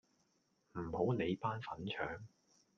[0.73, 2.23] 唔好理班粉腸